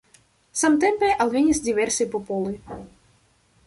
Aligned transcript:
Samtempe 0.61 1.11
alvenis 1.27 1.63
diversaj 1.69 2.11
popoloj. 2.17 2.55